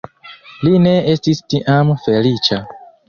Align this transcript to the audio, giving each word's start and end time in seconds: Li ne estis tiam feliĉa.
Li 0.67 0.71
ne 0.85 0.93
estis 1.13 1.43
tiam 1.55 1.93
feliĉa. 2.07 2.59